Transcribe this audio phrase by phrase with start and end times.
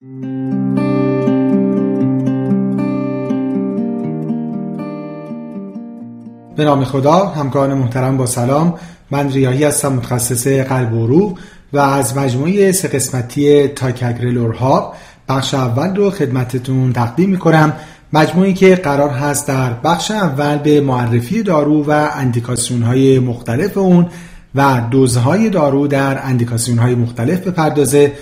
[0.00, 0.08] به
[6.58, 8.74] نام خدا همکاران محترم با سلام.
[9.10, 11.34] من ریاهی هستم متخصص قلب و روح
[11.72, 14.94] و از مجموعه سه قسمتی تاکگرلورها
[15.28, 17.72] بخش اول رو خدمتتون تقدیم می‌کنم.
[18.12, 24.06] مجموعی که قرار هست در بخش اول به معرفی دارو و اندیکاسیون های مختلف اون
[24.54, 28.12] و دوزهای دارو در اندیکاسیون های مختلف بپردازه.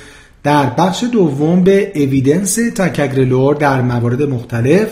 [0.44, 4.88] در بخش دوم به evidence تیکاگرلور در موارد مختلف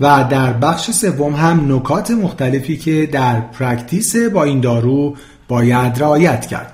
[0.00, 5.16] و در بخش سوم هم نکات مختلفی که در practice با این دارو
[5.48, 6.72] باید رعایت کرد.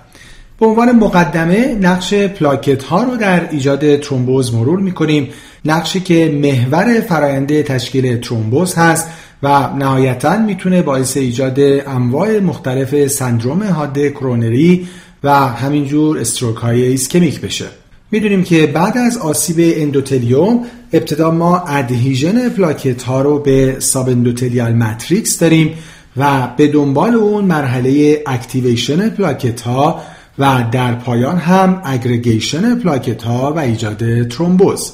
[0.60, 5.28] به عنوان مقدمه نقش پلاکت ها رو در ایجاد ترومبوز مرور می‌کنیم.
[5.64, 9.08] نقشی که محور فرایند تشکیل ترومبوز هست
[9.42, 14.88] و نهایتا می‌تونه باعث ایجاد انواع مختلف سندروم حاد کرونری
[15.24, 17.66] و همینجور stroke های ischemic بشه.
[18.10, 25.38] می‌دونیم که بعد از آسیب اندوتلیوم ابتدا ما adhesion پلاکت ها رو به subendothelial matrix
[25.38, 25.74] داریم
[26.16, 30.00] و به دنبال اون مرحله activation پلاکت ها
[30.38, 34.92] و در پایان هم aggregation پلاکت ها و ایجاد ترومبوز.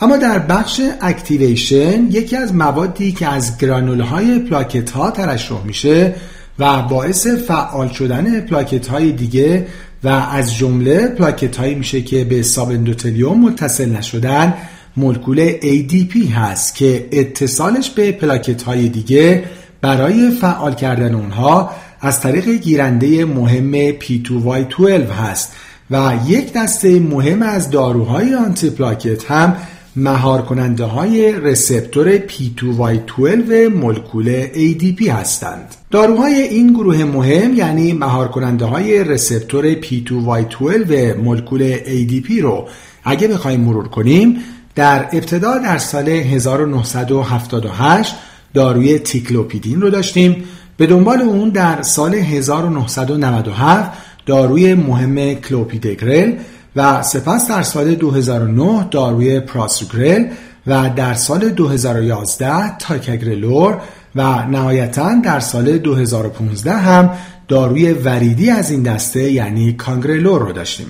[0.00, 6.14] اما در بخش activation یکی از موادی که از granule های پلاکت ها ترشح میشه
[6.58, 9.66] و باعث فعال شدن پلاکت های دیگه
[10.04, 14.54] و از جمله پلاکت هایی میشه که به subendothelium متصل نشدن.
[14.96, 19.44] مولکول ADP هست که اتصالش به پلاکت های دیگه
[19.80, 25.52] برای فعال کردن اونها از طریق گیرنده مهم P2Y12 هست
[25.90, 29.56] و یک دسته مهم از داروهای antiplatelet هم
[29.96, 35.74] مهار کننده های receptor P2Y12 مولکول ADP هستند.
[35.90, 40.92] داروهای این گروه مهم یعنی مهار کننده های receptor P2Y12
[41.24, 42.68] مولکول ADP رو
[43.04, 44.36] اگه بخوایم مرور کنیم
[44.74, 48.14] در ابتدا در سال 1978
[48.54, 50.44] داروی تیکلوپیدین رو داشتیم
[50.76, 53.90] به دنبال اون در سال 1997
[54.26, 56.32] داروی مهم کلوپیدگرل
[56.76, 60.26] و سپس در سال 2009 داروی پراسوگرل
[60.66, 63.80] و در سال 2011 تاکگرلور
[64.14, 67.10] و نهایتا در سال 2015 هم
[67.48, 70.86] داروی وریدی از این دسته یعنی کانگرلور رو داشتیم.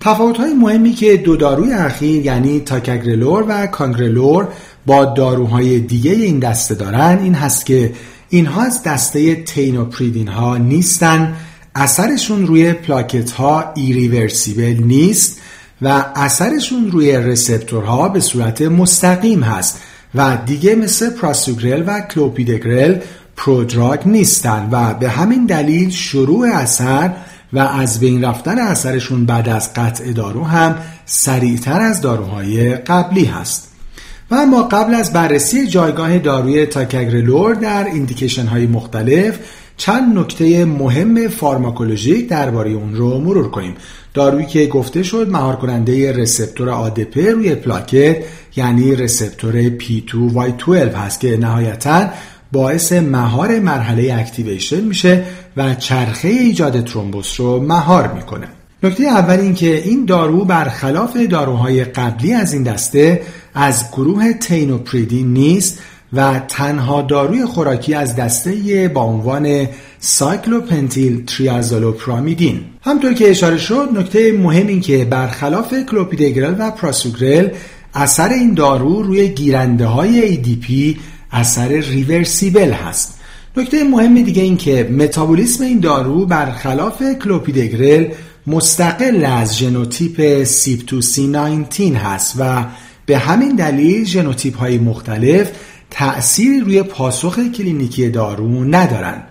[0.00, 4.48] تفاوت های مهمی که دو داروی اخیر یعنی تیکاگرلور و کانگرلور
[4.86, 7.92] با داروهای دیگه این دسته دارن این هست که
[8.28, 11.34] اینها از دسته thienopyridine ها نیستن
[11.74, 15.40] اثرشون روی پلاکت ها irreversible نیست
[15.82, 19.80] و اثرشون روی receptor ها به صورت مستقیم هست
[20.14, 22.98] و دیگه مثل پراسوگرل و کلوپیدگرل
[23.36, 27.12] prodrug نیستن و به همین دلیل شروع اثر
[27.52, 33.68] و از بین رفتن اثرشون بعد از قطع دارو هم سریعتر از داروهای قبلی هست.
[34.30, 39.38] و اما قبل از بررسی جایگاه داروی تیکاگرلور در indication های مختلف
[39.76, 43.74] چند نکته مهم pharmacologic درباره اون رو مرور کنیم.
[44.14, 48.16] دارویی که گفته شد مهار کننده receptor ADP روی پلاکت
[48.56, 52.08] یعنی receptor P2Y12 هست که نهایتا
[52.52, 55.24] باعث مهار مرحله activation میشه
[55.56, 58.48] و چرخه ایجاد ترومبوس رو مهار می‌کنه.
[58.82, 63.22] نکته اول این که این دارو برخلاف داروهای قبلی از این دسته
[63.54, 65.78] از گروه thienopyridine نیست
[66.16, 69.68] و تنها داروی خوراکی از دسته با عنوان
[70.00, 77.48] cyclopentyl triazolopyrimidine همطور که اشاره شد نکته مهم این که برخلاف کلوپیدگرل و پراسوگرل
[77.94, 80.98] اثر این دارو روی گیرنده های ADP
[81.32, 83.20] اثر reversible هست.
[83.56, 88.06] نکته مهم دیگه این که متابولیسم این دارو برخلاف کلوپیدگرل
[88.46, 92.64] مستقل از ژنوتیپ سیپ سی 19 هست و
[93.06, 95.50] به همین دلیل ژنوتیپ های مختلف
[95.94, 99.22] تأثیری روی پاسخ کلینیکی دارو ندارند.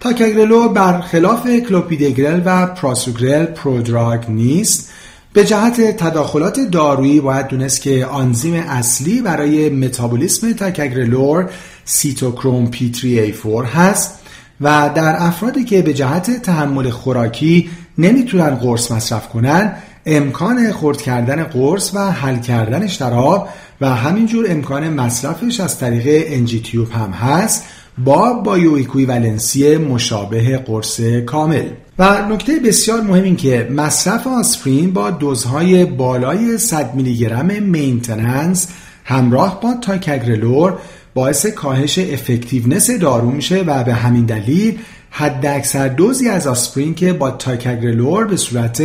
[0.00, 4.92] تیکاگرلور برخلاف کلوپیدگرل و پراسوگرل prodrug نیست
[5.32, 11.50] به جهت تداخلات دارویی باید دونست که آنزیم اصلی برای متابولیسم تیکاگرلور
[11.84, 14.18] سیتوکروم P3A4 هست
[14.60, 21.42] و در افرادی که به جهت تحمل خوراکی نمی‌تونن قرص مصرف کنن امکان خورد کردن
[21.44, 23.48] قرص و حل کردنش در آب
[23.80, 27.64] و همینجور امکان مصرفش از طریق NG tube هم هست
[27.98, 31.68] با bioequivalency مشابه قرص کامل.
[31.98, 38.68] و نکته بسیار مهم این که مصرف آسپرین با دوزهای بالای 100 میلی گرم maintenance
[39.04, 40.78] همراه با تیکاگرلور
[41.14, 44.78] باعث کاهش effectiveness دارو میشه و به همین دلیل
[45.10, 48.82] حد اکثر دوزی از آسپرین که با تیکاگرلور به صورت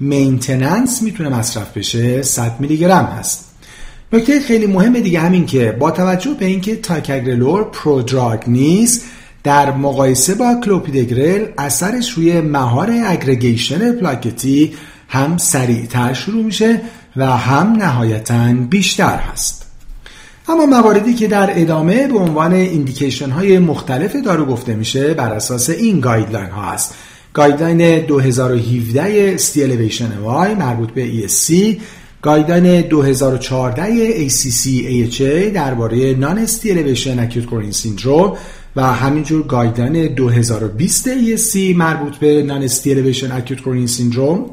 [0.00, 3.54] maintenance می‌تونه مصرف بشه 100 میلی گرم هست.
[4.12, 9.04] نکته خیلی مهم دیگه همین که با توجه به اینکه تیکاگرلور prodrug نیست
[9.42, 14.72] در مقایسه با کلوپیدگرل اثرش روی مهار aggregation پلاکتی
[15.08, 16.80] هم سریعتر شروع میشه
[17.16, 19.66] و هم نهایتا بیشتر هست.
[20.48, 25.70] اما مواردی که در ادامه به عنوان indication های مختلف دارو گفته میشه بر اساس
[25.70, 26.94] این guideline ها هست.
[27.34, 29.64] guideline 2017 سی
[30.22, 31.76] وای مربوط به ESC
[32.22, 38.36] guideline 2014 ACC AHA درباره non-ST elevation acute coronary syndrome
[38.76, 44.50] و همینجور guideline 2020 ESC مربوط به non-ST elevation acute coronary syndrome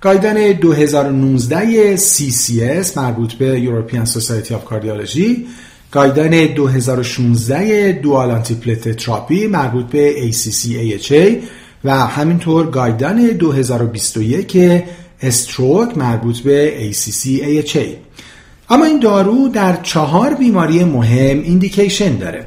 [0.00, 5.46] guideline 2019 CCS مربوط به European Society of Cardiology.
[5.92, 11.42] guideline 2016 dual antiplatelet therapy مربوط به ACC AHA
[11.84, 14.82] و همینطور guideline 2021
[15.22, 17.86] stroke مربوط به ACC AHA
[18.70, 22.46] اما این دارو در چهار بیماری مهم indication داره.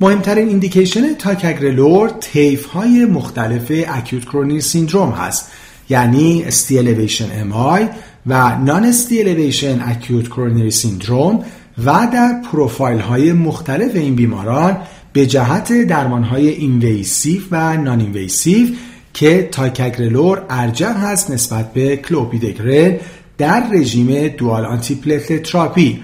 [0.00, 5.50] مهمترین indication ticagrelor طیف های مختلف acute coronary syndrome هست
[5.88, 7.82] یعنی ST elevation MI
[8.26, 11.44] و non ST elevation acute coronary syndrome
[11.84, 14.76] و در پروفایل های مختلف این بیماران
[15.12, 18.78] به جهت درمان های invasive و non invasive
[19.14, 22.96] که ticagrelor ارجح هست نسبت به کلوپیدگرل
[23.38, 26.00] در رژیم dual anti therapy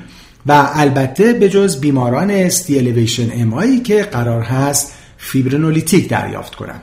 [0.46, 6.82] و البته به جز بیماران ST elevation MI ای که قرار هست fibrinolytic دریافت کنند.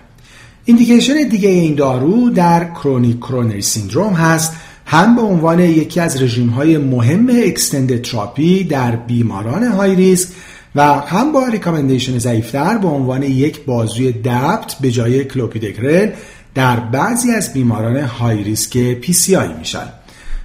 [0.65, 4.53] indication دیگه این دارو در chronic coronary syndrome هست
[4.85, 10.29] هم به عنوان یکی از رژیم های مهم extended therapy در بیماران high risk
[10.75, 16.09] و هم با recommendation ضعیفتر به عنوان یک بازوی DAPT به جای کلوپیدگرل
[16.55, 19.87] در بعضی از بیماران high risk PCI میشن.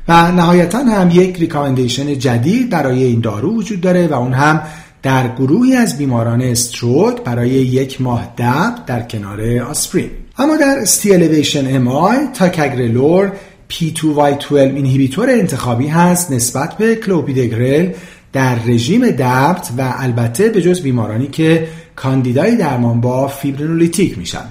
[0.08, 4.60] و نهایتا هم یک recommendation جدید برای این دارو وجود داره و اون هم
[5.02, 10.10] در گروهی از بیماران stroke برای یک ماه DAPT در کنار آسپرین.
[10.38, 13.32] اما در ST elevation MI ticagrelor
[13.70, 17.92] P2Y12 inhibitor انتخابی هست نسبت به کلوپیدگرل
[18.32, 24.44] در رژیم DAPT و البته به جز بیمارانی که کاندیدای درمان با fibrinolytic میشن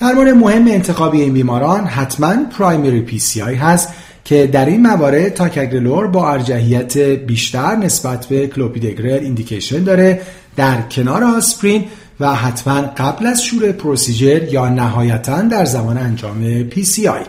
[0.00, 3.88] درمان مهم انتخابی این بیماران حتما primary PCI هست
[4.24, 10.20] که در این موارد ticagrelor با ارجحیت بیشتر نسبت به clopidogrel indication داره
[10.56, 11.84] در کنار آسپرین
[12.20, 17.20] و حتما قبل از شروع procedure یا نهایتا در زمان انجام PCI.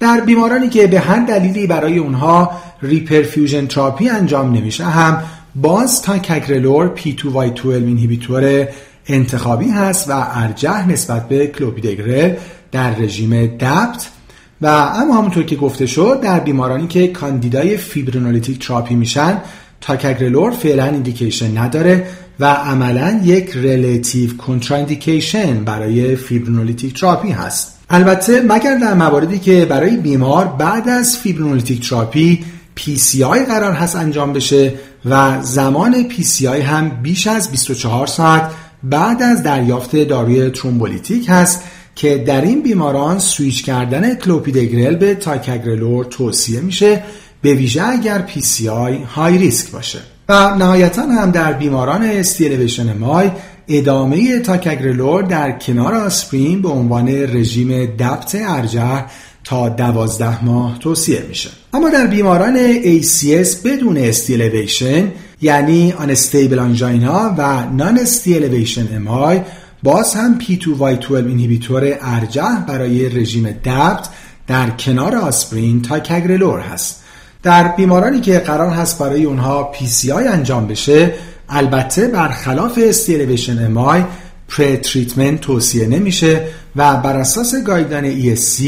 [0.00, 2.50] در بیمارانی که به هر دلیلی برای اونها
[2.82, 5.22] reperfusion therapy انجام نمیشه هم
[5.56, 8.68] باز ticagrelor P2Y12 inhibitor
[9.06, 12.34] انتخابی هست و ارجح نسبت به کلوپیدگرل
[12.72, 14.10] در رژیم DAPT.
[14.60, 19.40] و اما همونطور که گفته شد در بیمارانی که کاندیدای fibrinolytic therapy میشن
[19.80, 22.06] ticagrelor فعلا indication نداره
[22.40, 27.78] و عملا یک relative contraindication برای fibrinolytic therapy هست.
[27.90, 32.44] البته مگر در مواردی که برای بیمار بعد از fibrinolytic therapy
[32.76, 34.74] PCI قرار هست انجام بشه
[35.04, 38.50] و زمان PCI هم بیش از 24 ساعت
[38.82, 41.60] بعد از دریافت داروی thrombolytic هست
[41.94, 47.02] که در این بیماران سویچ کردن کلوپیدگرل به ticagrelor توصیه میشه
[47.42, 49.98] به ویژه اگر PCI high risk باشه.
[50.28, 53.30] و نهایتا هم در بیماران ST elevation MI
[53.68, 59.04] ادامه ticagrelor در کنار آسپرین به عنوان رژیم DAPT ارجح
[59.44, 61.50] تا دوازده ماه توصیه میشه.
[61.72, 69.40] اما در بیماران ACS بدون ST elevation یعنی unstable angina و non ST elevation MI
[69.82, 74.08] باز هم P2Y12 inhibitor ارجح برای رژیم DAPT
[74.46, 77.00] در کنار آسپرین ticagrelor هست.
[77.42, 81.14] در بیمارانی که قرار هست برای اونها PCI انجام بشه
[81.48, 84.02] البته برخلاف ST elevation
[84.48, 86.46] MI pretreatment توصیه نمیشه
[86.76, 88.60] و بر اساس guideline ESC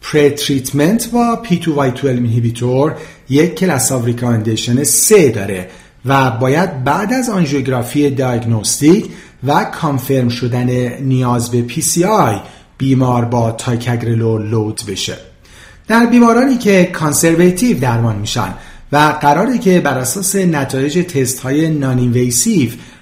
[0.00, 2.94] pretreatment با P2Y12 inhibitor
[3.28, 5.68] یک class of recommendation 3 داره
[6.04, 9.06] و باید بعد از آنژیوگرافی diagnostic
[9.44, 10.68] و confirm شدن
[11.02, 11.64] نیاز به
[12.08, 12.36] PCI
[12.78, 15.16] بیمار با ticagrelor load بشه.
[15.88, 18.54] در بیمارانی که conservative درمان میشن
[18.92, 21.98] و قراره که بر اساس نتایج تست های non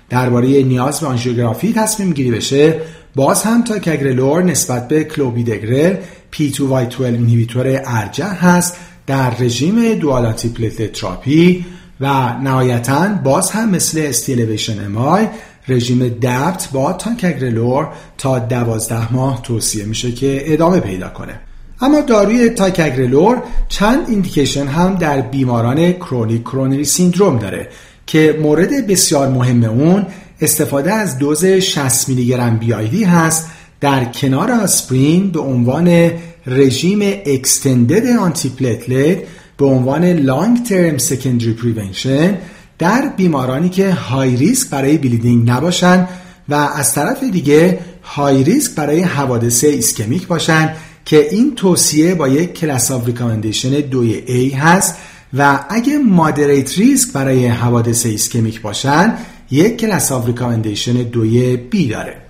[0.09, 2.81] درباره نیاز به آنژیوگرافی تصمیم گیری بشه
[3.15, 5.97] باز هم ticagrelor نسبت به کلوبیدگرل
[6.35, 8.77] P2Y12 inhibitor ارجح هست
[9.07, 11.65] در رژیم platelet therapy
[12.01, 15.27] و نهایتا باز هم مثل ST elevation MI
[15.69, 21.41] رژیم DAPT با ticagrelor تا دوازده ماه توصیه میشه که ادامه پیدا کنه.
[21.81, 27.69] اما داروی ticagrelor چند indication هم در بیماران chronic coronary syndrome داره
[28.07, 30.07] که مورد بسیار مهم اون
[30.41, 33.51] استفاده از دوز 60 میلی گرم BD هست
[33.85, 36.11] در کنار آسپرین به عنوان
[36.47, 39.19] رژیم extended antiplatelet
[39.57, 42.39] به عنوان long term secondary prevention
[42.79, 46.09] در بیمارانی که high risk برای bleeding نباشن
[46.49, 50.75] و از طرف دیگه high risk برای حوادث ایسکمیک باشن
[51.05, 54.97] که این توصیه با یک class of recommendation دوی A هست
[55.35, 59.15] و اگه moderate risk برای حوادث ایسکمیک باشن
[59.51, 62.24] یک class of recommendation دوی B داره.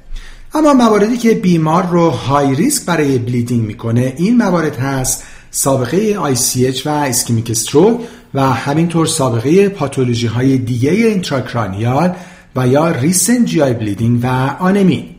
[0.56, 6.86] اما مواردی که بیمار رو high risk برای bleeding می‌کنه این موارد هست سابقه ICH
[6.86, 8.00] و ischemic stroke
[8.34, 12.14] و همینطور سابقه پاتولوژی های دیگه intracranial
[12.56, 14.26] و یا recent GI bleeding و
[14.60, 15.14] آنمی.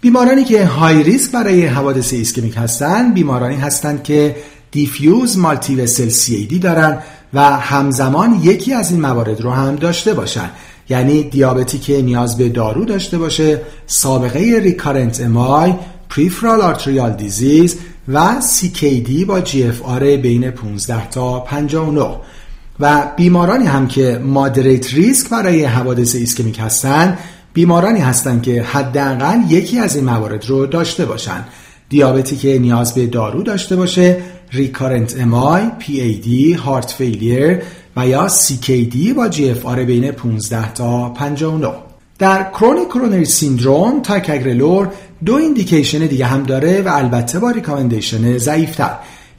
[0.00, 4.36] بیمارانی که high risk برای حوادث ایسکمیک هستند بیمارانی هستند که
[4.70, 6.98] diffuse multivessel CAD دارن
[7.34, 10.50] و همزمان یکی از این موارد رو هم داشته باشن.
[10.90, 15.74] یعنی دیابتی که نیاز به دارو داشته باشه سابقه recurrent MI
[16.08, 17.76] peripheral arterial disease
[18.08, 22.16] و CKD با GFR بین 15 تا 59
[22.80, 27.18] و بیمارانی هم که moderate risk برای حوادث ایسکمیک هستند
[27.52, 31.44] بیمارانی هستند که حداقل یکی از این موارد رو داشته باشند
[31.88, 34.16] دیابتی که نیاز به دارو داشته باشه
[34.52, 37.58] recurrent MI PAD heart failure
[37.98, 41.72] و یا CKD با GFR بین 15 تا 59
[42.18, 44.88] در chronic coronary syndrome ticagrelor
[45.24, 48.90] دو indication دیگه هم داره و البته با recommendation ضعیفتر.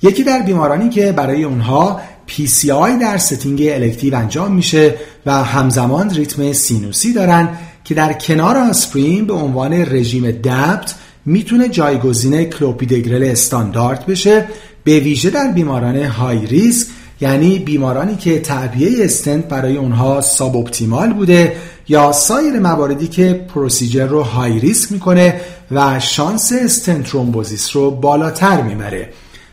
[0.01, 6.53] یکی در بیمارانی که برای اونها PCI در setting elective انجام میشه و همزمان ریتم
[6.53, 7.49] سینوسی دارن
[7.83, 14.45] که در کنار آسپرین به عنوان رژیم DAPT می‌تونه جایگزین کلوپیدگرل استاندارد بشه
[14.83, 16.87] به ویژه در بیماران high risk
[17.21, 21.55] یعنی بیمارانی که تعبیه استنت برای اونها suboptimal بوده
[21.87, 28.61] یا سایر مواردی که procedure رو high risk می‌کنه و شانس stent thrombosis رو بالاتر
[28.61, 29.09] می‌بره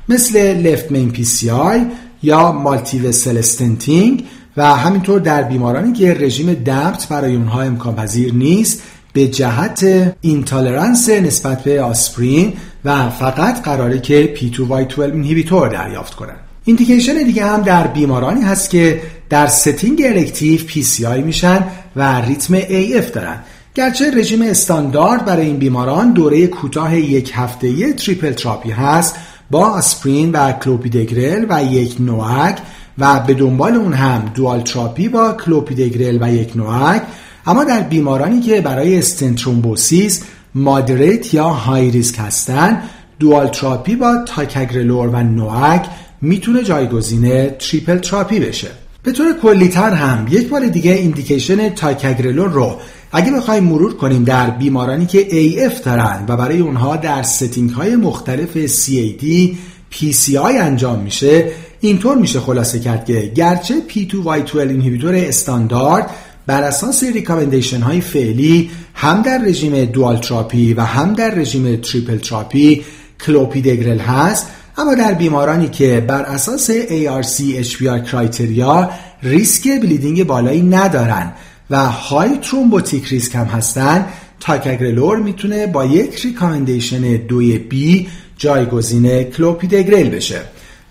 [0.08, 1.86] مثل left main PCI
[2.23, 4.25] یا multi-vessel stenting
[4.56, 8.82] و همینطور در بیمارانی که رژیم DAPT برای اونها امکان پذیر نیست
[9.12, 12.52] به جهت intolerance نسبت به آسپرین
[12.85, 16.45] و فقط قراره که P2Y12 inhibitor دریافت کنند.
[16.68, 21.64] indication دیگه هم در بیمارانی هست که در setting elective PCI میشن
[21.96, 23.38] و ریتم AF دارن.
[23.75, 29.16] گرچه رژیم استاندارد برای این بیماران دوره کوتاه یک هفته triple therapy هست
[29.50, 32.58] با آسپرین و کلوپیدگرل و یک NOAC
[32.99, 37.02] و به دنبال اون هم dual therapy با کلوپیدگرل و یک NOAC
[37.46, 40.22] اما در بیمارانی که برای stent thrombosis
[40.54, 42.82] moderate یا high risk هستن
[43.18, 45.86] dual therapy با ticagrelor و NOAC
[46.23, 48.68] می‌تونه جایگزین triple therapy بشه.
[49.02, 52.76] به طور کلیتر هم یک بار دیگه indication ticagrelor رو
[53.12, 57.96] اگه بخوایم مرور کنیم در بیمارانی که AF دارن و برای اونها در setting های
[57.96, 59.54] مختلف CAD
[59.92, 66.11] PCI انجام میشه اینطور میشه خلاصه کرد که گرچه P2Y12 inhibitor استاندارد
[66.46, 72.16] بر اساس recommendation های فعلی هم در رژیم dual therapy و هم در رژیم triple
[72.16, 72.84] therapy
[73.20, 74.46] clopidogrel هست
[74.78, 78.90] اما در بیمارانی که بر اساس ARC HBR criteria
[79.23, 81.32] ریسک bleeding بالایی ندارن
[81.70, 84.06] و high thrombotic risk هم هستن
[84.40, 90.40] ticagrelor می‌تونه با یک recommendation دوی b جایگزین کلوپیدگرل بشه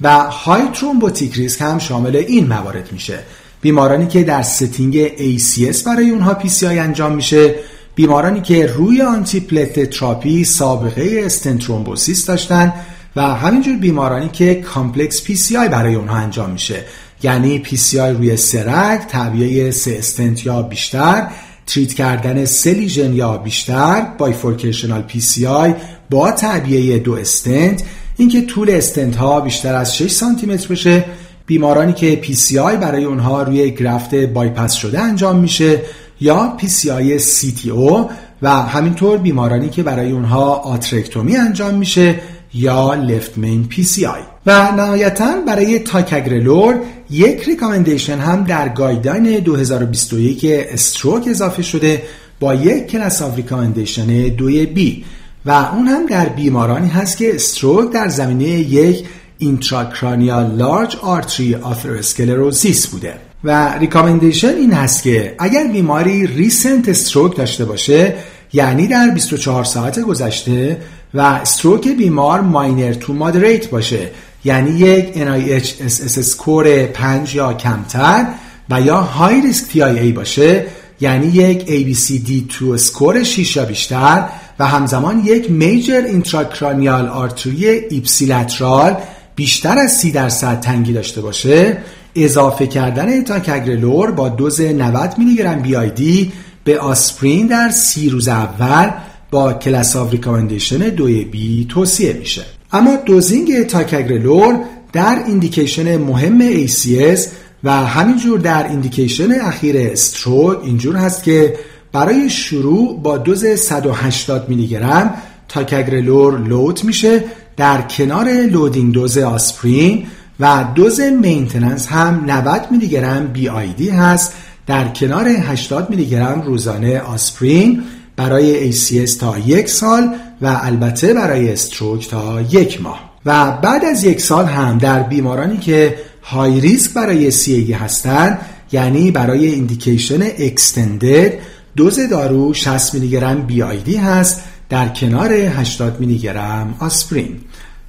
[0.02, 3.20] و high thrombotic risk هم شامل این موارد میشه.
[3.62, 7.56] بیمارانی که در setting ACS برای اونها PCI انجام میشه
[7.96, 12.74] بیمارانی که روی antiplatelet therapy سابقه stent thrombosis داشتن
[13.16, 16.84] و همینجور بیمارانی که complex PCI برای اونها انجام میشه.
[17.24, 21.28] یعنی PCI روی سه رگ تعبیه سه استنت یا بیشتر
[21.68, 25.74] treat کردن سه lesion یا بیشتر bifurcational PCI
[26.10, 27.84] با تعبیه دو استنت.
[28.18, 31.06] اینکه طول استنت ها بیشتر از 6 سانتی متر بشه.
[31.46, 35.82] بیمارانی که PCI برای اونها روی graft bypass شده انجام میشه.
[36.22, 38.10] یا CTO
[38.42, 42.16] و همینطور بیمارانی که برای اونها atherectomy انجام میشه
[42.54, 46.76] یا left main PCI و نهایتا برای ticagrelor
[47.10, 52.04] یک recommendation هم در guideline 2021 stroke اضافه شده
[52.40, 55.06] با یک class of recommendation دوی b
[55.46, 59.06] و اون هم در بیمارانی هست که stroke در زمینه یک
[59.38, 63.14] intracranial large artery atherosclerosis بوده.
[63.46, 68.16] و recommendation این هست که اگر بیماری recent stroke داشته باشه
[68.54, 70.78] یعنی در 24 ساعت گذشته
[71.14, 74.10] و stroke بیمار minor to moderate باشه
[74.46, 75.82] یعنی یک NIH
[76.18, 78.26] score 5 یا کمتر
[78.70, 80.66] و یا high risk TIA باشه
[81.00, 84.26] یعنی یک ABCD2 score 6 یا بیشتر
[84.60, 88.98] و همزمان یک major intracranial artery ipsilateral
[89.36, 91.78] بیشتر از 30 درصد تنگی داشته باشه.
[92.16, 96.32] اضافه کردن ticagrelor با دوز 90 میلی گرم BID
[96.64, 98.92] به آسپرین در سی روز اول
[99.32, 102.46] با class of recommendation دوی b توصیه میشه.
[102.72, 104.60] اما dosing ticagrelor
[104.94, 107.20] در indication مهم ACS
[107.64, 111.56] و همینجور در indication اخیر stroke اینجور هست که
[111.92, 115.14] برای شروع با دوز 180 میلی گرم
[115.48, 117.24] ticagrelor load میشه
[117.58, 120.06] در کنار loading dose آسپرین
[120.40, 124.34] و dose maintenance هم 90 میلی گرم BID هست
[124.68, 127.84] در کنار 80 میلی گرم روزانه آسپرین
[128.16, 133.16] برای ACS تا یک سال و البته برای stroke تا یک ماه.
[133.26, 138.40] و بعد از یک سال هم در بیمارانی که high risk برای CAD هستند
[138.72, 141.34] یعنی برای indication extended
[141.76, 147.40] دوز دارو 60 میلی گرم BID هست در کنار 80 میلی گرم آسپرین.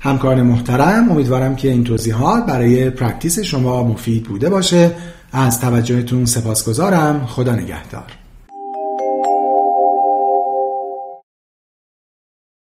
[0.00, 4.90] همکاران محترم امیدوارم که این توضیحات برای practice شما مفید بوده باشه.
[5.32, 7.26] از توجهتون سپاسگزارم.
[7.26, 8.25] خدا نگهدار.